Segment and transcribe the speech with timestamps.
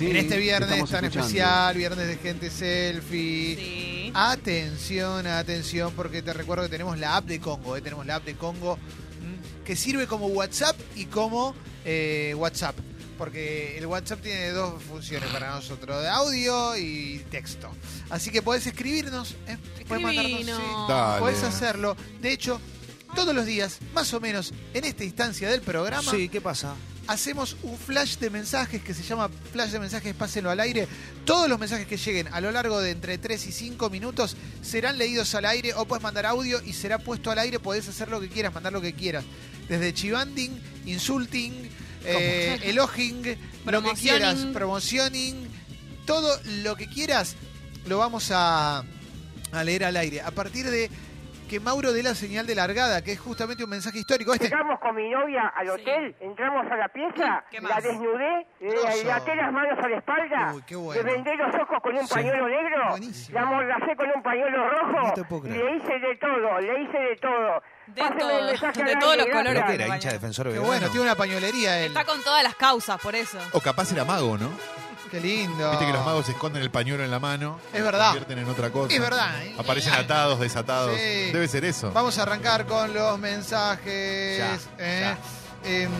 [0.00, 1.08] Sí, en este viernes tan escuchando.
[1.08, 3.56] especial, viernes de gente selfie.
[3.56, 4.12] Sí.
[4.14, 7.82] Atención, atención, porque te recuerdo que tenemos la app de Congo, ¿eh?
[7.82, 12.76] tenemos la app de Congo mm, que sirve como WhatsApp y como eh, WhatsApp.
[13.18, 17.70] Porque el WhatsApp tiene dos funciones para nosotros, de audio y texto.
[18.08, 19.58] Así que podés escribirnos, ¿eh?
[19.86, 21.20] podés mandarnos, sí, Dale.
[21.20, 21.94] podés hacerlo.
[22.22, 22.58] De hecho,
[23.14, 26.74] todos los días, más o menos en esta instancia del programa, Sí, ¿qué pasa?
[27.10, 30.86] Hacemos un flash de mensajes que se llama flash de mensajes, pásenlo al aire.
[31.24, 34.96] Todos los mensajes que lleguen a lo largo de entre 3 y 5 minutos serán
[34.96, 37.58] leídos al aire o puedes mandar audio y será puesto al aire.
[37.58, 39.24] Podés hacer lo que quieras, mandar lo que quieras.
[39.68, 41.68] Desde chivanding, insulting,
[42.04, 43.96] eh, eloging, lo que Promocioning.
[43.98, 45.48] quieras, promotioning,
[46.06, 47.34] todo lo que quieras
[47.86, 48.84] lo vamos a,
[49.50, 50.20] a leer al aire.
[50.20, 50.88] A partir de
[51.50, 54.32] que Mauro dé la señal de largada, que es justamente un mensaje histórico.
[54.32, 55.72] Este, Llegamos con mi novia al Sí.
[55.72, 59.04] hotel, entramos a la pieza, ¿Qué la desnudé, Grosso.
[59.04, 61.02] le, até las manos a la espalda, Uy, qué bueno.
[61.02, 62.14] le vendé los ojos con un Sí.
[62.14, 63.34] pañuelo negro, Buenísimo.
[63.40, 65.64] la amordacé con un pañuelo No rojo, te puedo creer.
[65.64, 67.62] le hice de todo, le hice de todo.
[67.88, 69.52] De todo, el mensaje al de todos los colores.
[69.54, 69.94] ¿Pero qué era?
[69.96, 71.86] ¿Hincha defensor Qué bueno, tiene una pañuelería él.
[71.86, 73.38] Está con todas las causas, por eso.
[73.52, 74.50] O capaz era mago, ¿no?
[75.10, 75.70] Qué lindo.
[75.70, 77.58] Viste que los magos esconden el pañuelo en la mano.
[77.72, 78.06] Es verdad.
[78.08, 78.94] Convierten en otra cosa.
[78.94, 79.54] Es verdad, ¿eh?
[79.58, 80.94] Aparecen atados, desatados.
[80.94, 81.32] Sí.
[81.32, 81.90] Debe ser eso.
[81.92, 84.38] Vamos a arrancar con los mensajes.
[84.38, 85.00] Ya, ¿eh?
[85.02, 85.18] ya.
[85.62, 85.90] Em,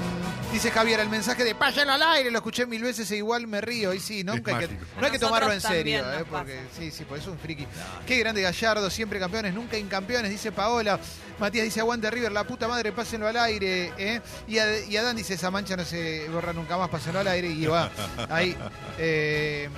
[0.53, 3.61] dice Javier, el mensaje de pásenlo al aire, lo escuché mil veces e igual me
[3.61, 3.93] río.
[3.93, 6.25] Y sí, nunca hay que, no hay que A tomarlo en serio, ¿eh?
[6.31, 7.67] porque sí, sí, pues es un friki.
[8.07, 10.99] Qué grande Gallardo, siempre campeones, nunca incampeones, dice Paola.
[11.39, 13.93] Matías dice, aguante River, la puta madre, pásenlo al aire.
[13.99, 14.21] ¿eh?
[14.49, 17.49] Y, Ad- y Adán dice, esa mancha no se borra nunca más, pásenlo al aire.
[17.49, 17.91] Y va,
[18.31, 18.57] ahí.
[18.99, 19.69] eh,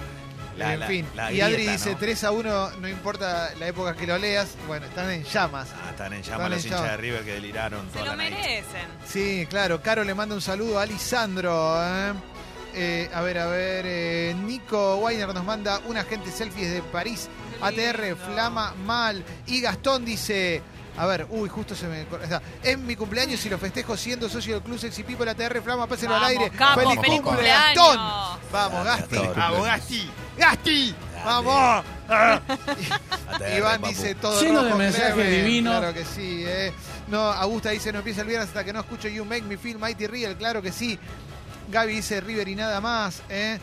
[0.56, 1.06] La- en la- fin.
[1.14, 1.98] la y Adri dice, ¿no?
[1.98, 4.50] 3 a 1, no importa la época que lo leas.
[4.68, 5.68] Bueno, están en llamas.
[5.92, 8.86] Están en llamas en los hinchas de River que deliraron Se toda lo la merecen.
[9.06, 9.80] Sí, claro.
[9.82, 11.74] Caro le manda un saludo a Lisandro.
[11.84, 12.12] ¿eh?
[12.74, 13.84] Eh, a ver, a ver.
[13.86, 17.28] eh, Nico Weiner nos manda un agente selfie desde París.
[17.60, 18.16] ATR.
[18.16, 19.22] Flama, mal.
[19.46, 20.62] Y Gastón dice.
[20.96, 22.02] A ver, uy, justo se me.
[22.02, 22.42] Está.
[22.62, 26.16] Es mi cumpleaños y lo festejo siendo socio del Club Sexy People ATR, Flama, pásenlo
[26.16, 26.50] al aire.
[26.50, 27.76] capo, ¡Feliz, feliz cumple, cumpleaños.
[27.76, 28.40] Gastón!
[28.52, 29.16] Vamos, Gasti.
[29.16, 29.34] Gastón.
[29.36, 30.10] Vamos, Gasti.
[30.36, 30.94] ¡Gasti!
[31.24, 31.84] ¡Vamos!
[33.58, 35.44] Iván dice todo Lleno de rojo, mensajes Clemen.
[35.44, 35.78] divinos.
[35.78, 36.72] Claro que sí, eh.
[37.08, 39.78] No, Augusta dice, no empieza el viernes hasta que no escucho You Make Me Feel
[39.78, 40.36] Mighty Real.
[40.36, 40.98] Claro que sí.
[41.70, 43.58] Gaby dice River y nada más, eh.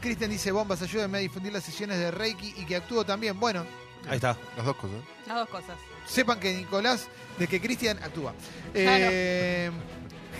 [0.00, 3.38] Cristian dice, bombas, ayúdenme a difundir las sesiones de Reiki y que actúo también.
[3.38, 3.64] Bueno,
[4.08, 4.36] Ahí está.
[4.56, 4.96] Las dos cosas.
[5.28, 5.76] Las dos cosas.
[6.08, 7.06] sepan que Nicolás,
[7.38, 8.34] de que Cristian actúa.
[8.74, 9.70] Eh,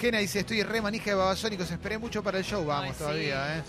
[0.01, 2.65] Gena dice, estoy re manija de babasónicos, esperé mucho para el show.
[2.65, 2.99] Vamos Ay, sí.
[2.99, 3.63] todavía, eh.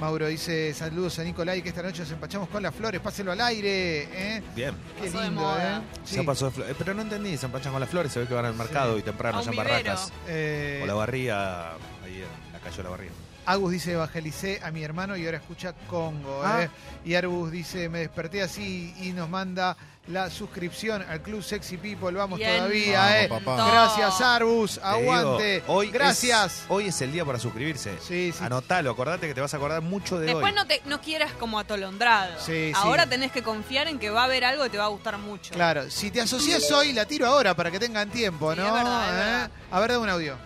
[0.00, 3.32] Mauro dice, saludos a Nicolás y que esta noche nos empachamos con las flores, pásenlo
[3.32, 4.02] al aire,
[4.36, 4.42] eh.
[4.54, 4.74] Bien.
[5.00, 5.78] Qué Pasó de lindo, moda.
[5.78, 5.82] eh.
[6.14, 8.26] Ya pasó de flo- eh, Pero no entendí, se empanchan con las flores, se ve
[8.26, 9.56] que van al mercado y temprano allá en.
[9.56, 10.12] Barracas.
[10.28, 11.70] Eh, O la barría,
[12.04, 13.10] ahí en la calle de la barría.
[13.46, 16.42] Agus dice, evangelicé a mi hermano y ahora escucha Congo.
[16.44, 16.64] Ah.
[16.64, 16.70] eh.
[17.04, 19.76] Y Arbus dice, me desperté así y nos manda
[20.08, 22.12] la suscripción al Club Sexy People.
[22.12, 22.56] Vamos Bien.
[22.58, 23.28] todavía, Vamos, eh.
[23.28, 23.70] papá.
[23.70, 24.74] Gracias, Arbus.
[24.74, 25.60] Te Aguante.
[25.60, 26.52] digo, hoy Gracias.
[26.60, 27.92] es- hoy es el día para suscribirse.
[28.06, 28.44] Sí, sí.
[28.44, 30.52] Anotalo, acordate que te vas a acordar mucho de Después hoy.
[30.52, 32.34] no, te, no quieras como atolondrado.
[32.38, 32.72] Sí, sí.
[32.74, 35.16] Ahora tenés que confiar en que va a haber algo que te va a gustar
[35.16, 35.54] mucho.
[35.54, 38.66] Claro, si te asocias hoy, la tiro ahora para que tengan tiempo, Sí, ¿no?
[38.66, 39.16] es verdad, es ¿Eh?
[39.16, 39.50] verdad.
[39.70, 40.36] A ver, da un audio.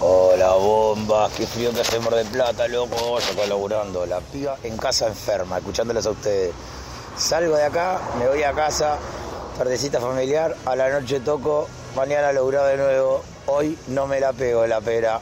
[0.00, 4.20] Hola bombas, qué frío que hace en Mar del Plata, loco, yo acá laburando, la
[4.20, 6.52] piba en casa enferma, escuchándoles a ustedes.
[7.16, 8.98] Salgo de acá, me voy a casa,
[9.56, 14.66] tardecita familiar, a la noche toco, mañana laburado de nuevo, hoy no me la pego
[14.66, 15.20] la pera.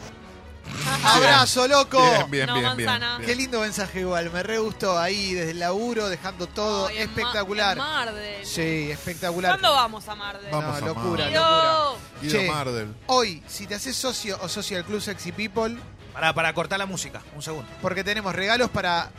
[1.04, 2.00] Abrazo, loco.
[2.00, 3.00] Bien, bien, No, bien, bien.
[3.26, 7.06] Qué lindo mensaje igual, me re gustó ahí desde el laburo, dejando todo Ay, en
[7.08, 7.76] Ma- espectacular.
[7.76, 8.46] en Mardel.
[8.46, 9.50] Sí, espectacular.
[9.52, 10.50] ¿Cuándo vamos a Mardel?
[10.50, 10.80] Vamos.
[10.80, 11.34] No, a locura, Mardel.
[11.34, 11.58] locura.
[11.60, 11.96] Guido.
[12.22, 12.48] Guido Che.
[12.48, 12.94] Mardel.
[13.08, 15.76] Hoy, si te haces socio o socio del Club Sexy People,
[16.14, 17.68] Para, para cortar la música, un segundo.
[17.82, 19.10] porque tenemos regalos para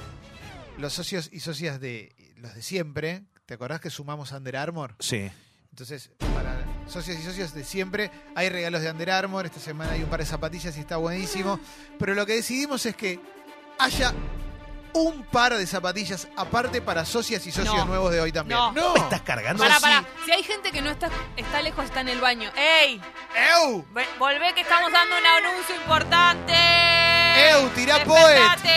[0.78, 2.12] los socios y socias de
[2.44, 3.24] los de siempre.
[3.46, 4.96] ¿Te acordás que sumamos Under Armour?
[5.00, 5.32] Sí.
[5.72, 9.46] Entonces, para socios y socios de siempre, hay regalos de Under Armour.
[9.46, 11.60] Esta semana hay un par de zapatillas y está buenísimo.
[11.98, 13.20] Pero lo que decidimos es que
[13.80, 14.14] haya
[14.94, 17.86] un par de zapatillas aparte para socias y socios No.
[17.86, 18.60] nuevos de hoy también.
[18.60, 18.72] No.
[18.74, 18.94] ¿No?
[18.94, 19.64] ¿Me estás cargando?
[19.64, 19.82] Pará, sí.
[19.82, 20.06] pará.
[20.26, 22.52] Si hay gente que no está, está lejos, está en el baño.
[22.56, 23.02] ¡Ey!
[23.66, 23.86] ¡Eu!
[23.92, 26.54] Ve- Volvé que estamos dando un anuncio importante.
[26.54, 27.70] ¡Eu!
[27.74, 28.34] ¡Tirá poet!
[28.36, 28.70] Despertate.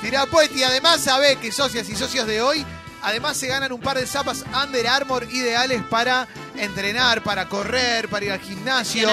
[0.00, 2.64] Tirá pues y además sabe que socias y socios de hoy
[3.02, 8.24] además se ganan un par de zapas Under Armour ideales para entrenar, para correr, para
[8.24, 9.08] ir al gimnasio.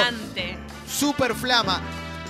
[0.87, 1.81] Super flama.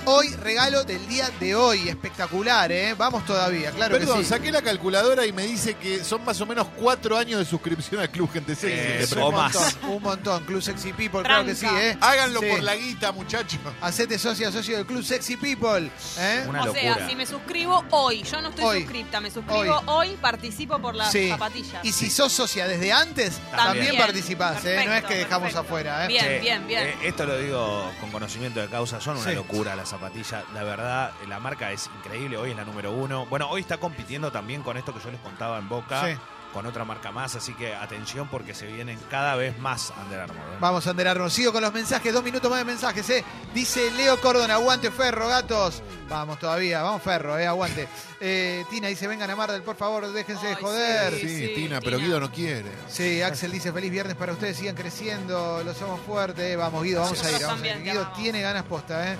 [0.07, 1.89] Hoy, regalo del día de hoy.
[1.89, 2.93] Espectacular, ¿eh?
[2.93, 4.29] Vamos todavía, claro Perdón, que sí.
[4.29, 7.99] saqué la calculadora y me dice que son más o menos cuatro años de suscripción
[8.01, 9.15] al Club Gente Sexy.
[9.19, 9.53] Eh, un más.
[9.55, 10.43] montón, un montón.
[10.45, 11.65] Club Sexy People, claro que sí.
[11.65, 11.97] ¿eh?
[12.01, 12.45] Háganlo Sí.
[12.51, 13.59] por la guita, muchachos.
[13.81, 15.89] Hacete socio, socio del Club Sexy People.
[16.19, 16.45] ¿eh?
[16.47, 18.81] Una o sea, si me suscribo hoy, yo no estoy Hoy.
[18.83, 21.29] suscripta, me suscribo hoy, participo por las Sí.
[21.29, 21.83] zapatillas.
[21.83, 23.97] Y si sos socia desde antes, también, También.
[23.97, 24.83] participás, ¿eh?
[24.85, 25.59] No es que dejamos perfecto.
[25.61, 26.07] afuera, ¿eh?
[26.09, 26.87] Bien, bien, bien.
[26.89, 29.35] eh, esto lo digo con conocimiento de causa, son una Sí.
[29.35, 30.43] locura las zapatillas.
[30.53, 33.25] La verdad, la marca es increíble, hoy es la número uno.
[33.27, 36.17] Bueno, hoy está compitiendo también con esto que yo les contaba en Boca, Sí.
[36.53, 40.37] con otra marca más, así que atención porque se vienen cada vez más Under Armour.
[40.53, 40.57] ¿eh?
[40.61, 41.33] Vamos a enterarnos.
[41.33, 43.25] Sigo con los mensajes, dos minutos más de mensajes, ¿eh?
[43.53, 45.83] Dice Leo Cordon, aguante Ferro, gatos.
[46.07, 47.45] Vamos todavía, vamos Ferro, ¿eh?
[47.45, 47.89] Aguante.
[48.21, 51.13] Eh, Tina dice, vengan a Mardel, por favor, déjense de joder.
[51.15, 52.07] Sí, Sí, sí, Tina, pero Tina.
[52.07, 52.71] Guido no quiere.
[52.87, 56.45] Sí, Axel dice feliz viernes para ustedes, sigan creciendo, los somos fuertes.
[56.45, 57.41] Eh, Vamos, Guido, vamos a ir.
[57.45, 57.83] Vamos a ir.
[57.83, 59.17] Guido tiene ganas posta, ¿eh?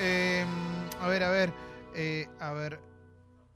[0.00, 0.44] Eh,
[1.00, 1.52] A ver, a ver.
[1.94, 2.78] eh, a ver.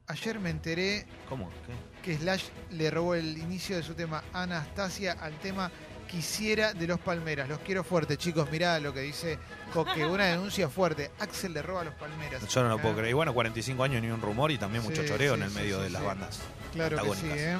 [0.08, 1.50] Ayer me enteré ¿Cómo?
[1.50, 1.72] ¿Qué?
[2.12, 5.70] que Slash le robó el inicio de su tema Anastasia al tema
[6.08, 7.48] Quisiera de los Palmeras.
[7.48, 8.48] Los quiero fuerte, chicos.
[8.52, 9.36] Mirá lo que dice
[9.72, 10.06] Coque.
[10.06, 11.10] Una denuncia fuerte.
[11.18, 12.46] Axel le roba a los Palmeras.
[12.46, 13.10] Yo no lo puedo creer.
[13.10, 15.50] Y bueno, 45 años ni un rumor y también mucho Sí, choreo sí, en el
[15.50, 16.38] sí, medio sí, de las bandas.
[16.72, 17.38] Claro que sí, antagónicas.
[17.40, 17.56] ¿eh?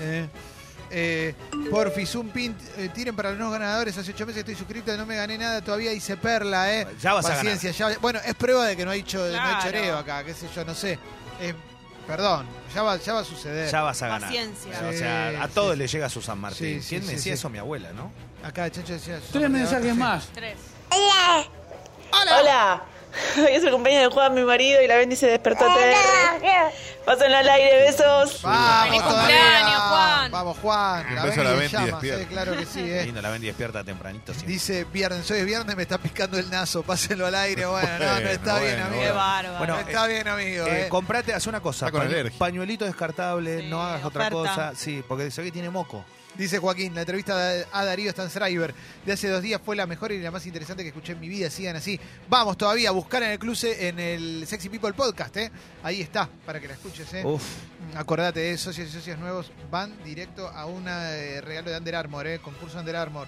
[0.00, 0.28] Eh,
[0.90, 1.34] eh,
[1.70, 3.96] porfis, un pin, eh, tiren para los nuevos ganadores.
[3.96, 6.86] Hace ocho meses estoy suscrito, no me gané nada, todavía hice perla, ¿eh?
[7.00, 9.32] Ya vas a Paciencia, ya- bueno, es prueba de que no hay, cho- no hay
[9.32, 9.62] Claro.
[9.62, 10.98] choreo acá, qué sé yo, no sé.
[11.40, 11.54] Eh,
[12.06, 13.70] perdón, ya va, ya va a suceder.
[13.70, 14.22] Ya vas a ganar.
[14.28, 14.72] Paciencia.
[14.88, 15.52] O Sí, sea, a sí.
[15.54, 16.80] todos le llega su San Martín.
[16.80, 17.38] Sí, sí, ¿Quién sí, me decía sí.
[17.38, 17.48] eso?
[17.50, 18.10] Mi abuela, ¿no?
[18.42, 19.20] Acá, Chacho decía.
[19.32, 19.98] Tres mensajes Sí.
[19.98, 20.26] más.
[20.34, 20.56] Tres.
[20.90, 21.46] ¡Hola!
[22.12, 22.82] Hola,
[23.38, 26.72] hoy es el cumpleaños de Juan, mi marido, y la Bendy se despertó TR.
[27.04, 28.42] Pásenlo al aire, besos.
[28.42, 29.36] Vamos, ¡Feliz todavía.
[29.38, 30.30] cumpleaños, Juan!
[30.32, 31.06] Vamos, Juan.
[31.08, 32.20] Un La beso a la Bendy Bendy, llama, despierta.
[32.22, 33.04] sí, claro que sí, ¿eh?
[33.06, 34.52] Lindo, la ven despierta tempranito siempre.
[34.52, 37.64] Dice viernes, hoy es viernes, me está picando el nazo, pásenlo al aire.
[37.70, 39.02] Bueno, no, no Bueno, está bien, bueno, amigo.
[39.02, 39.58] Qué bárbaro.
[39.58, 40.66] Bueno, No está bien, amigo.
[40.66, 40.88] Eh, eh.
[40.88, 41.86] comprate, haz una cosa.
[41.86, 42.38] Está con pañu- alergia.
[42.38, 44.36] pañuelito descartable, Sí, no hagas otra oferta.
[44.50, 44.72] cosa.
[44.76, 46.04] Sí, porque dice que tiene moco.
[46.36, 48.72] Dice Joaquín, la entrevista a Darío Stanzreiber
[49.04, 51.28] de hace dos días fue la mejor y la más interesante que escuché en mi
[51.28, 51.50] vida.
[51.50, 51.98] Sigan así.
[52.28, 55.50] Vamos todavía a buscar en el cruce, en el Sexy People Podcast, ¿eh?
[55.82, 57.22] Ahí está, para que la escuches, ¿eh?
[57.26, 57.42] Uf.
[57.96, 62.38] Acordate, eh, socios y socias nuevos van directo a un regalo de Under Armour, ¿eh?
[62.38, 63.26] Concurso Under Armour.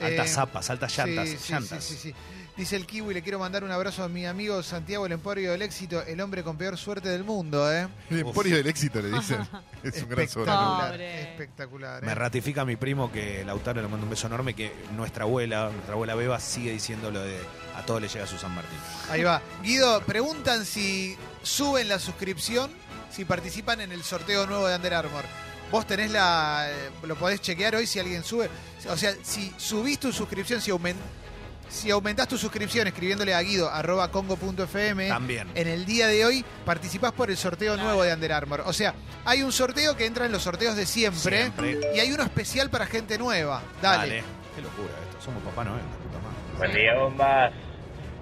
[0.00, 1.28] Altas Eh, zapas, altas llantas.
[1.28, 1.84] sí, sí, llantas.
[1.84, 2.14] sí, sí, sí.
[2.56, 5.62] Dice el Kiwi, le quiero mandar un abrazo a mi amigo Santiago El Emporio del
[5.62, 7.88] Éxito, el hombre con peor suerte del mundo, ¿eh?
[8.10, 9.38] El emporio del éxito, le dicen.
[9.82, 10.20] Es un gran.
[10.24, 12.02] Espectacular, espectacular.
[12.04, 12.06] ¿eh?
[12.06, 15.94] Me ratifica mi primo que Lautaro le manda un beso enorme que nuestra abuela, nuestra
[15.94, 17.38] abuela Beba sigue diciendo lo de
[17.76, 18.78] a todos le llega su San Martín.
[19.10, 19.42] Ahí va.
[19.62, 22.70] Guido, preguntan si suben la suscripción,
[23.10, 25.24] si participan en el sorteo nuevo de Under Armour.
[25.72, 26.68] Vos tenés la.
[26.70, 28.48] eh, Lo podés chequear hoy si alguien sube.
[28.88, 30.98] O sea, si subís tu suscripción, si, aument,
[31.68, 35.08] si aumentás tu suscripción escribiéndole a guido arroba congo.fm.
[35.08, 35.48] También.
[35.54, 38.62] En el día de hoy participás por el sorteo nuevo de Under Armour.
[38.66, 38.94] O sea,
[39.24, 41.78] hay un sorteo que entra en los sorteos de siempre, Siempre.
[41.94, 43.62] y hay uno especial para gente nueva.
[43.82, 44.22] Dale.
[44.54, 45.24] Qué locura esto.
[45.24, 46.58] Somos papá Noel, la puta madre.
[46.58, 47.52] Buen día, bombas.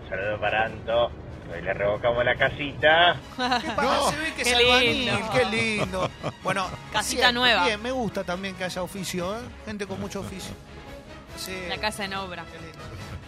[0.09, 1.11] Saludos para Anto.
[1.53, 3.17] Hoy le revocamos la casita.
[3.83, 5.31] No, se ve que Qué albañil, lindo.
[5.33, 6.11] qué lindo.
[6.43, 7.65] Bueno, Casita siempre, nueva.
[7.67, 9.41] Bien, me gusta también que haya oficio, ¿eh?
[9.67, 10.55] Gente con mucho oficio.
[11.37, 11.53] Sí.
[11.69, 12.45] La casa en obra.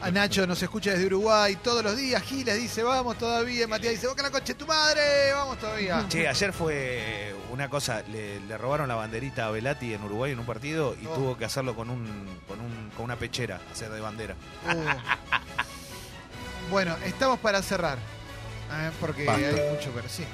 [0.04, 2.22] A Nacho nos escucha desde Uruguay todos los días.
[2.24, 3.66] Giles dice, vamos todavía.
[3.66, 5.32] Matías dice, boca la coche tu madre.
[5.32, 6.04] Vamos todavía.
[6.10, 10.40] Che, ayer fue una cosa, le, le robaron la banderita a Velati en Uruguay en
[10.40, 11.14] un partido y Oh.
[11.14, 14.34] tuvo que hacerlo con un, con un con una pechera, hacer de bandera.
[14.66, 16.70] Uh.
[16.70, 17.96] Bueno, estamos para cerrar.
[17.96, 19.46] eh, porque Basta.
[19.46, 20.24] hay mucho, pero sí.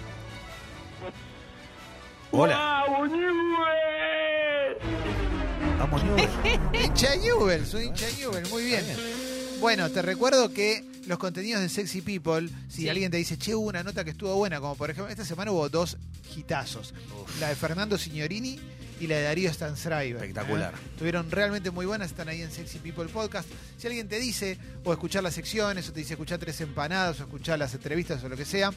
[2.32, 2.84] Hola.
[5.78, 6.28] Vamos, Newell.
[6.84, 8.84] hincha de Newell's, un hincha de Newell's, muy bien.
[9.60, 12.88] Bueno, te recuerdo que los contenidos de Sexy People, si Sí.
[12.88, 15.50] alguien te dice, che, hubo una nota que estuvo buena, como por ejemplo, esta semana
[15.50, 15.96] hubo dos
[16.34, 16.94] hitazos.
[17.40, 18.58] La de Fernando Signorini
[19.00, 19.50] y la de Darío.
[19.50, 20.74] Espectacular.
[20.74, 20.78] ¿eh?
[20.92, 23.48] Estuvieron realmente muy buenas, están ahí en Sexy People Podcast.
[23.76, 27.24] Si alguien te dice, o escuchar las secciones, o te dice escuchar tres empanadas, o
[27.24, 28.72] escuchar las entrevistas, o lo que sea,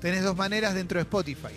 [0.00, 1.52] tenés dos maneras dentro de Spotify.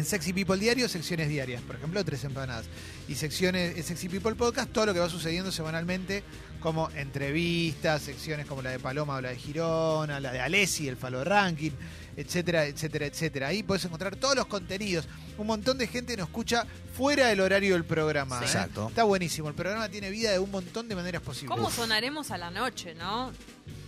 [0.00, 2.64] En Sexy People Diario, secciones diarias, por ejemplo, tres empanadas.
[3.06, 6.24] Y secciones en Sexy People Podcast, todo lo que va sucediendo semanalmente,
[6.58, 10.96] como entrevistas, secciones como la de Paloma o la de Girona, la de Alessi, el
[10.96, 11.72] Falo Ranking,
[12.16, 13.48] etcétera, etcétera, etcétera.
[13.48, 15.06] Ahí podés encontrar todos los contenidos.
[15.36, 16.64] Un montón de gente nos escucha
[16.96, 18.38] fuera del horario del programa.
[18.38, 18.44] Sí.
[18.44, 18.46] ¿eh?
[18.46, 18.88] Exacto.
[18.88, 19.48] Está buenísimo.
[19.48, 21.54] El programa tiene vida de un montón de maneras posibles.
[21.54, 23.32] ¿Cómo sonaremos a la noche, no?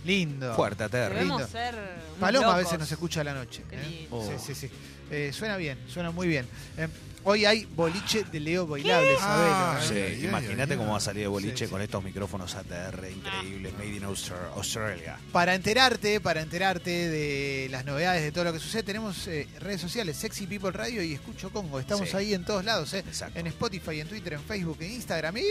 [0.05, 0.53] Lindo.
[0.55, 0.87] Fuerte.
[0.89, 1.47] Debemos lindo.
[1.47, 1.73] ser.
[1.75, 2.63] unos Paloma a locos.
[2.63, 3.63] veces nos escucha a la noche.
[3.69, 3.85] Qué ¿eh?
[3.89, 4.15] lindo.
[4.17, 4.27] Oh.
[4.27, 4.69] Sí, sí, sí.
[5.11, 6.45] Eh, suena bien, suena muy bien.
[6.77, 6.87] Eh,
[7.25, 10.17] Hoy hay boliche de Leo Bailable, Ah, Sí, ¿eh?
[10.19, 11.71] ay, imagínate cómo va a salir de boliche Sí, sí.
[11.71, 15.17] con estos micrófonos ATR increíbles, made in Austra- Australia.
[15.31, 19.79] Para enterarte, para enterarte de las novedades de todo lo que sucede, tenemos eh, redes
[19.79, 21.79] sociales, Sexy People Radio y Escucho Congo.
[21.79, 22.17] Estamos Sí.
[22.17, 22.99] ahí en todos lados, ¿eh?
[23.07, 23.39] Exacto.
[23.39, 25.41] En Spotify, en Twitter, en Facebook, en Instagram y...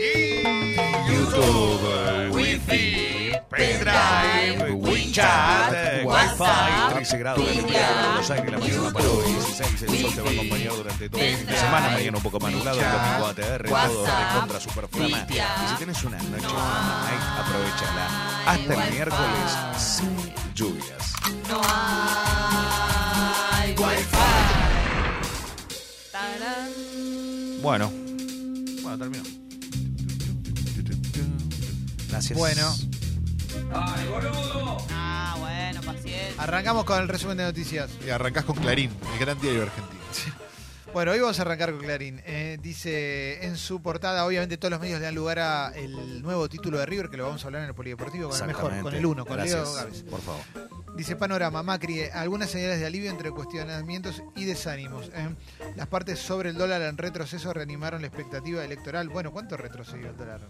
[1.11, 9.07] YouTube, Wi-Fi, pendrive, WeChat, Wi-Fi, 13 grados de temperatura en Buenos Aires, la máxima para
[9.09, 12.23] hoy 16, el sol te va a acompañar durante todo el de semana, mañana un
[12.23, 15.25] poco más nublado, el domingo ATR, todo de contra super flama.
[15.29, 18.07] Y si tienes una noche night, aprovechala
[18.45, 21.13] hasta el miércoles sin lluvias.
[26.11, 26.71] Tarán.
[27.61, 27.91] Bueno,
[28.81, 29.23] bueno, terminó.
[32.09, 32.37] Gracias.
[32.37, 32.75] Bueno.
[33.73, 36.43] Ah, bueno, paciencia.
[36.43, 37.89] Arrancamos con el resumen de noticias.
[38.05, 40.03] Y arrancás con Clarín, el gran diario argentino.
[40.93, 42.21] Bueno, hoy vamos a arrancar con Clarín.
[42.23, 46.47] Eh, dice en su portada, obviamente todos los medios le dan lugar a el nuevo
[46.47, 48.93] título de River, que lo vamos a hablar en el Polideportivo con el mejor, con
[48.93, 50.03] el uno, con Gracias, Leo Gávez.
[50.03, 50.41] Por favor.
[50.95, 55.09] Dice Panorama, Macri, eh, algunas señales de alivio entre cuestionamientos y desánimos.
[55.13, 55.29] eh.
[55.75, 59.09] Las partes sobre el dólar en retroceso reanimaron la expectativa electoral.
[59.09, 60.41] Bueno, ¿cuánto retrocedió el dólar?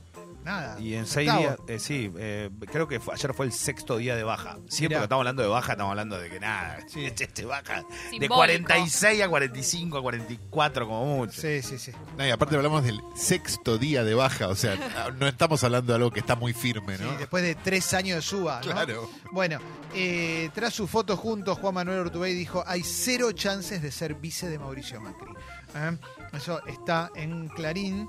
[0.44, 0.78] Nada.
[0.82, 4.18] Y en seis días, eh, sí, eh, creo que fue- ayer fue el sexto día
[4.18, 4.58] de baja.
[4.68, 5.00] Siempre Mirá.
[5.00, 7.06] que estamos hablando de baja, estamos hablando de que nada, Sí.
[7.06, 8.36] este, este baja de Simbólico.
[8.36, 11.40] 46 a 45 a 44 como mucho.
[11.42, 11.92] Sí, sí, sí.
[12.18, 14.76] No, y aparte hablamos del sexto día de baja, o sea,
[15.18, 17.14] no estamos hablando de algo que está muy firme, Sí, ¿no?
[17.18, 18.58] después de tres años de suba.
[18.66, 18.72] ¿no?
[18.74, 19.10] Claro.
[19.32, 19.60] Bueno,
[19.96, 24.50] eh, tras su foto juntos, Juan Manuel Urtubey dijo: hay cero chances de ser vice
[24.50, 25.32] de Mauricio Macri.
[25.76, 25.98] ¿Eh?
[26.34, 28.08] Eso está en Clarín.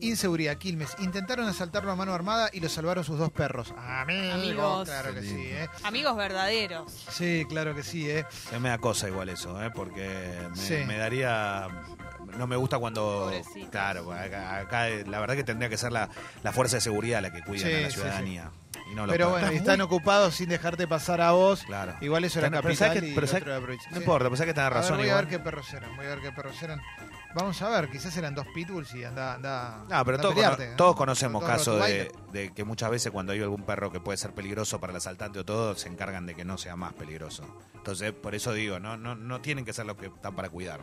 [0.00, 0.90] Inseguridad, Quilmes.
[0.98, 3.72] Intentaron asaltarlo a mano armada y lo salvaron sus dos perros.
[3.78, 4.34] Amigos.
[4.34, 4.88] Amigos.
[4.88, 5.68] Claro que sí, ¿eh?
[5.84, 6.92] Amigos verdaderos.
[7.10, 8.26] Sí, claro que sí, ¿eh?
[8.60, 9.70] Me da cosa igual eso, ¿eh?
[9.74, 10.74] porque me, Sí.
[10.86, 11.68] me daría...
[12.36, 13.30] No me gusta cuando...
[13.30, 13.70] Pobrecito.
[13.70, 16.10] Claro, acá, acá la verdad que tendría que ser la,
[16.42, 18.50] la fuerza de seguridad la que cuida Sí, a la sí, ciudadanía.
[18.90, 21.62] Y no lo Pero bueno, están ocupados sin dejarte pasar a vos.
[21.64, 21.94] Claro.
[22.02, 23.90] Igual eso era Pero capital ¿sabes qué- y pero el ¿sabes- otro era provincia.
[23.90, 24.02] No Sí.
[24.02, 26.08] importa, pensá que tenés A ver, razón voy a ver qué perros eran, voy a
[26.10, 26.80] ver qué perros eran.
[27.34, 29.78] Vamos a ver, quizás eran dos pitbulls y anda, anda.
[29.78, 30.76] No, pero anda todos, pelearte, cono- ¿no?
[30.76, 34.18] todos conocemos Todos casos de, de que muchas veces cuando hay algún perro que puede
[34.18, 37.44] ser peligroso para el asaltante o todo, se encargan de que no sea más peligroso.
[37.74, 40.80] Entonces, por eso digo, no, no, no tienen que ser los que están para cuidar.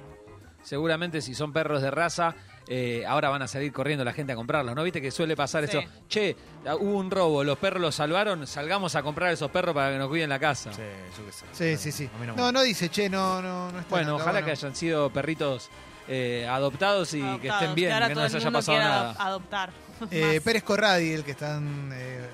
[0.63, 2.35] Seguramente si son perros de raza,
[2.67, 4.83] eh, ahora van a salir corriendo la gente a comprarlos, ¿no?
[4.83, 5.77] ¿Viste que suele pasar Sí.
[5.77, 5.91] esto?
[6.07, 6.35] Che,
[6.79, 10.07] hubo un robo, los perros los salvaron, salgamos a comprar esos perros para que nos
[10.07, 10.71] cuiden la casa.
[10.71, 10.81] Sí,
[11.17, 11.77] yo qué sé.
[11.77, 14.45] Sí, sí, no, No, dice, che, no, no, no está Bueno, ojalá bueno.
[14.45, 15.69] que hayan sido perritos
[16.07, 19.13] eh, adoptados y que estén bien, ahora que no les haya pasado nada.
[19.13, 19.69] adop- adoptar.
[20.09, 20.41] Eh.
[20.43, 22.25] Pérez Corradi, el que están eh,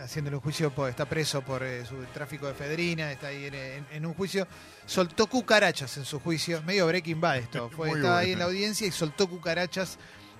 [0.00, 3.54] haciéndole un juicio, por- está preso por eh, su tráfico de efedrina, está ahí en,
[3.54, 4.46] en- en un juicio,
[4.86, 8.86] soltó cucarachas en su juicio, medio Breaking Bad esto, fue, estaba ahí en la audiencia
[8.86, 9.98] y soltó cucarachas,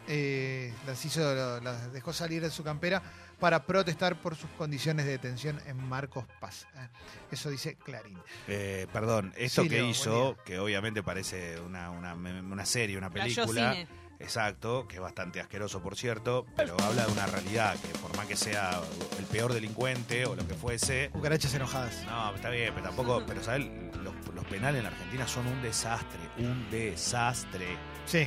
[0.08, 3.02] eh, las hizo, las dejó salir de su campera
[3.40, 6.66] para protestar por sus condiciones de detención en Marcos Paz.
[6.74, 6.88] Eh,
[7.32, 8.18] Eso dice Clarín.
[8.48, 13.10] Eh, perdón, esto Sí, que Leo, hizo, que obviamente parece una, una, una serie, una
[13.10, 13.76] película.
[14.18, 18.26] Exacto, que es bastante asqueroso, por cierto, pero habla de una realidad que por más
[18.26, 18.80] que sea
[19.18, 22.04] el peor delincuente o lo que fuese, Cucarachas enojadas.
[22.06, 23.66] no, está bien, pero tampoco, pero ¿sabes?
[24.02, 27.76] Los, los penales en la Argentina son un desastre, un desastre.
[28.06, 28.26] Sí.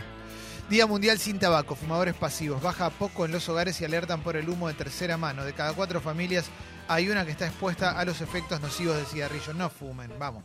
[0.70, 2.62] Día Mundial sin tabaco, fumadores pasivos.
[2.62, 5.44] Baja a poco en los hogares y alertan por el humo de tercera mano.
[5.44, 6.46] De cada cuatro familias
[6.88, 9.56] hay una que está expuesta a los efectos nocivos del cigarrillo.
[9.56, 10.44] No fumen, vamos.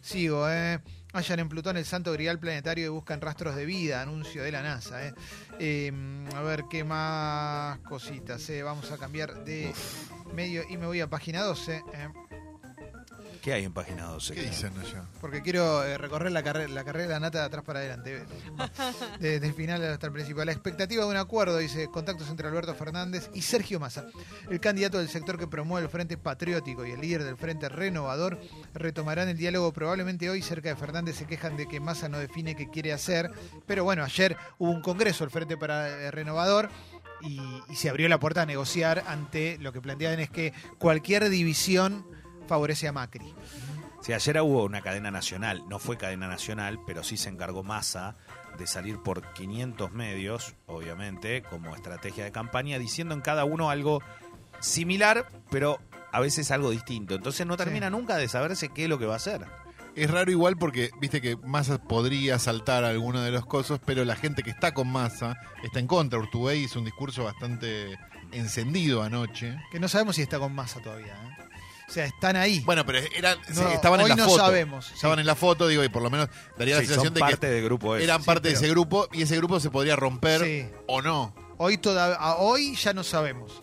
[0.00, 0.80] Sigo, ¿eh?
[1.14, 4.62] Hallan en Plutón el santo grial planetario y buscan rastros de vida, anuncio de la
[4.62, 5.06] NASA.
[5.06, 5.14] ¿eh?
[5.60, 5.92] Eh,
[6.34, 8.50] a ver qué más cositas.
[8.50, 8.64] ¿eh?
[8.64, 9.72] Vamos a cambiar de
[10.34, 11.84] medio y me voy a página 12.
[13.44, 14.32] ¿Qué hay en página 12?
[14.32, 15.04] ¿Qué dicen allá?
[15.20, 18.24] Porque quiero eh, recorrer la, carrera la carrera de la nata de atrás para adelante.
[19.20, 20.46] Desde el final hasta el principal.
[20.46, 24.06] La expectativa de un acuerdo, dice, contactos entre Alberto Fernández y Sergio Massa.
[24.48, 28.40] El candidato del sector que promueve el Frente Patriótico y el líder del Frente Renovador
[28.72, 30.40] retomarán el diálogo probablemente hoy.
[30.40, 33.30] Cerca de Fernández se quejan de que Massa no define qué quiere hacer.
[33.66, 36.70] Pero bueno, ayer hubo un congreso del Frente para eh, Renovador.
[37.20, 41.28] Y, y se abrió la puerta a negociar ante lo que planteaban es que cualquier
[41.28, 42.06] división
[42.44, 43.34] favorece a Macri.
[44.02, 48.16] Sí, ayer hubo una cadena nacional, no fue cadena nacional, pero sí se encargó Massa
[48.58, 54.02] de salir por 500 medios, obviamente, como estrategia de campaña, diciendo en cada uno algo
[54.60, 55.80] similar, pero
[56.12, 57.14] a veces algo distinto.
[57.14, 59.46] Entonces no termina nunca de saberse qué es lo que va a hacer.
[59.96, 64.16] Es raro igual porque, viste que Massa podría saltar alguno de los cosos, pero la
[64.16, 66.18] gente que está con Massa está en contra.
[66.18, 67.96] Urtubey hizo un discurso bastante
[68.32, 69.56] encendido anoche.
[69.70, 71.14] Que no sabemos si está con masa todavía.
[71.14, 71.44] ¿eh?
[71.88, 72.60] O sea, están ahí.
[72.60, 74.38] Bueno, pero eran, No, sí, estaban en hoy la no foto.
[74.38, 74.94] sabemos, sí.
[74.94, 77.36] Estaban en la foto, digo, y por lo menos daría la sensación son de parte
[77.38, 78.04] que del grupo ese.
[78.04, 80.68] eran Sí, parte de ese grupo y ese grupo se podría romper Sí.
[80.86, 81.34] o no.
[81.58, 83.62] Hoy, toda, a- hoy ya no sabemos.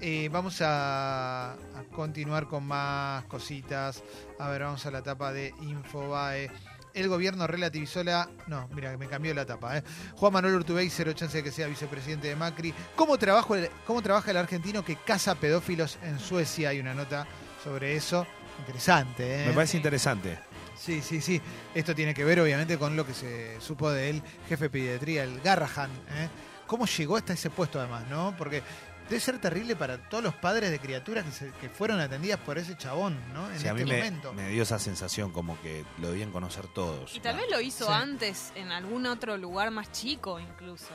[0.00, 1.56] Eh, vamos a, a
[1.94, 4.02] continuar con más cositas.
[4.38, 6.50] A ver, vamos a la tapa de Infobae.
[6.94, 8.28] El gobierno relativizó la.
[8.48, 9.78] No, mira, me cambió la tapa.
[9.78, 9.82] ¿eh?
[10.16, 12.74] Juan Manuel Urtubey, cero chance de que sea vicepresidente de Macri.
[12.96, 16.68] ¿Cómo, trabajo el- ¿Cómo trabaja el argentino que caza pedófilos en Suecia?
[16.70, 17.26] Hay una nota
[17.62, 18.26] sobre eso.
[18.58, 19.46] Interesante, ¿eh?
[19.48, 20.38] Me parece interesante.
[20.76, 21.40] Sí, sí, sí.
[21.74, 25.24] Esto tiene que ver, obviamente, con lo que se supo de él, jefe de pediatría,
[25.24, 25.90] el Garrahan.
[26.10, 26.28] ¿eh?
[26.66, 28.34] ¿Cómo llegó hasta ese puesto, además, no?
[28.36, 28.62] Porque
[29.08, 32.56] debe ser terrible para todos los padres de criaturas que, se- que fueron atendidas por
[32.58, 33.50] ese chabón, ¿no?
[33.50, 34.32] En Sí, a este mí me, momento.
[34.32, 37.14] me dio esa sensación como que lo debían conocer todos.
[37.14, 37.92] Y tal vez lo hizo Sí.
[37.92, 40.88] antes en algún otro lugar más chico incluso.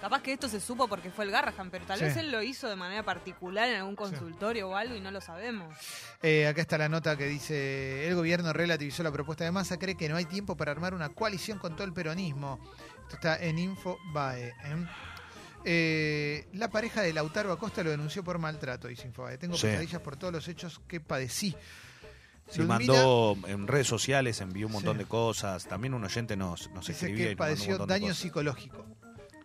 [0.00, 2.04] Capaz que esto se supo porque fue el Garrahan, pero tal Sí.
[2.04, 5.20] vez él lo hizo de manera particular en algún consultorio o algo y no lo
[5.20, 5.76] sabemos.
[6.22, 9.96] Eh, acá está la nota que dice, el gobierno relativizó la propuesta de Massa, cree
[9.96, 12.60] que no hay tiempo para armar una coalición con todo el peronismo.
[13.02, 14.48] Esto está en Infobae.
[14.48, 14.86] ¿eh?
[15.64, 19.36] Eh, la pareja de Lautaro Acosta lo denunció por maltrato, dice Infobae.
[19.38, 19.66] Tengo Sí.
[19.66, 21.56] pesadillas por todos los hechos que padecí.
[22.50, 25.02] Sí, Ludmila mandó en redes sociales, envió un montón Sí.
[25.02, 25.66] de cosas.
[25.66, 28.86] También un oyente nos, nos Dice escribía que y nos mandó un padeció daño psicológico.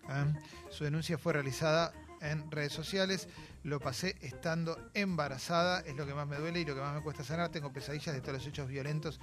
[0.10, 0.33] ¿Eh?
[0.69, 3.27] Su denuncia fue realizada en redes sociales.
[3.63, 5.81] Lo pasé estando embarazada.
[5.81, 7.50] Es lo que más me duele y lo que más me cuesta sanar.
[7.50, 9.19] Tengo pesadillas de todos los hechos violentos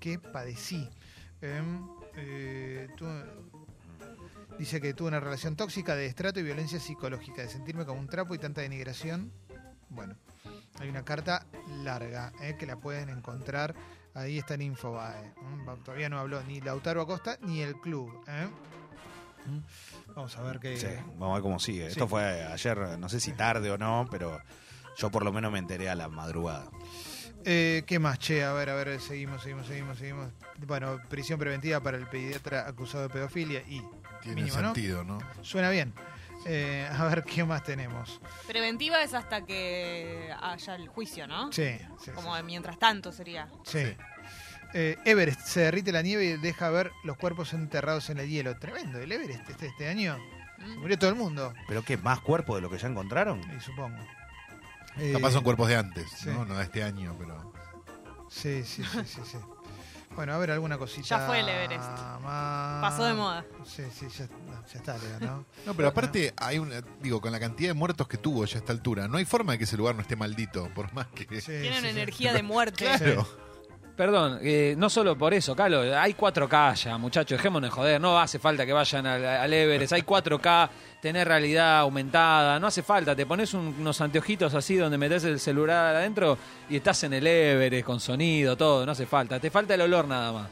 [0.00, 0.88] que padecí.
[1.40, 1.62] Eh,
[2.16, 2.88] eh,
[4.58, 8.08] dice que tuve una relación tóxica de estrato y violencia psicológica, de sentirme como un
[8.08, 9.32] trapo y tanta denigración.
[9.88, 10.16] Bueno,
[10.78, 11.46] hay una carta
[11.82, 13.74] larga eh, que la pueden encontrar.
[14.14, 15.34] Ahí está en Infobae.
[15.42, 15.76] ¿m?
[15.84, 18.24] Todavía no habló ni Lautaro Acosta ni el club.
[19.46, 19.48] ¿Eh?
[19.48, 19.62] ¿m?
[20.14, 20.76] Vamos a ver qué.
[20.76, 20.86] Sí,
[21.16, 21.86] vamos a ver cómo sigue.
[21.86, 21.92] Sí.
[21.92, 24.40] Esto fue ayer, no sé si tarde o no, pero
[24.96, 26.68] yo por lo menos me enteré a la madrugada.
[27.44, 28.42] Eh, ¿Qué más, che?
[28.42, 30.32] A ver, a ver, seguimos, seguimos, seguimos, seguimos.
[30.66, 33.82] Bueno, prisión preventiva para el pediatra acusado de pedofilia y.
[34.22, 35.18] Tiene sentido, ¿no?
[35.42, 35.92] Suena bien.
[36.46, 38.20] Eh, a ver, ¿qué más tenemos?
[38.46, 41.52] Preventiva es hasta que haya el juicio, ¿no?
[41.52, 43.48] Sí, sí, Como de mientras tanto sería.
[43.64, 43.94] sí.
[44.76, 48.58] Eh, Everest, se derrite la nieve y deja ver los cuerpos enterrados en el hielo.
[48.58, 50.18] Tremendo, el Everest este, este año.
[50.58, 51.96] Se murió todo el mundo, ¿Pero qué?
[51.96, 53.40] ¿Más cuerpo de lo que ya encontraron?
[53.56, 53.96] y supongo.
[55.12, 56.28] Capaz son Eh, cuerpos de antes, sí.
[56.28, 56.44] ¿no?
[56.44, 57.52] No de este año, pero.
[58.30, 59.38] Sí, sí, sí, sí, sí.
[60.14, 61.06] Bueno, a ver alguna cosita.
[61.08, 61.82] Ya fue el Everest.
[62.22, 62.80] más.
[62.80, 63.44] Pasó de moda.
[63.64, 65.44] Sí, sí, ya, no, ya está, Leo, ¿no?
[65.66, 68.58] No, pero aparte hay una, digo, con la cantidad de muertos que tuvo ya a
[68.60, 71.24] esta altura, no hay forma de que ese lugar no esté maldito, por más que.
[71.40, 71.88] Sí, Tiene sí, una sí.
[71.88, 72.84] energía de muerte.
[72.84, 73.26] Claro.
[73.96, 78.18] Perdón, eh, no solo por eso, Calo, hay 4K ya, muchachos, dejémonos de joder, no
[78.18, 80.68] hace falta que vayan al, al Everest, hay 4K,
[81.00, 85.38] tener realidad aumentada, no hace falta, te pones un- unos anteojitos así donde metes el
[85.38, 86.36] celular adentro
[86.68, 90.08] y estás en el Everest con sonido, todo, no hace falta, te falta el olor
[90.08, 90.48] nada más.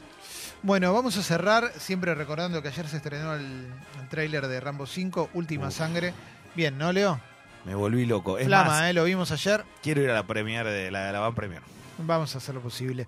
[0.63, 3.67] Bueno, vamos a cerrar siempre recordando que ayer se estrenó el,
[4.01, 6.15] el tráiler de Rambo 5, Última Sangre.
[6.55, 7.19] Bien, ¿no, Leo?
[7.65, 8.39] Me volví loco.
[8.39, 8.93] Es Flama, más, ¿eh?
[8.93, 9.65] Lo vimos ayer.
[9.83, 11.61] quiero ir a la premier de la, la van premier.
[11.99, 13.07] Vamos a hacer lo posible.